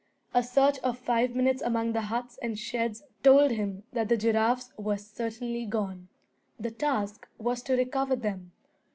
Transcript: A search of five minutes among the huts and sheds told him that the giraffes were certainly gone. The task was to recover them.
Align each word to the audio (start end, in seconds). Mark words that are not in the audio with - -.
A 0.33 0.41
search 0.41 0.79
of 0.79 0.97
five 0.97 1.35
minutes 1.35 1.61
among 1.61 1.93
the 1.93 2.01
huts 2.01 2.39
and 2.41 2.57
sheds 2.57 3.03
told 3.21 3.51
him 3.51 3.83
that 3.93 4.09
the 4.09 4.17
giraffes 4.17 4.73
were 4.75 4.97
certainly 4.97 5.63
gone. 5.67 6.07
The 6.59 6.71
task 6.71 7.27
was 7.37 7.61
to 7.61 7.75
recover 7.77 8.15
them. 8.15 8.51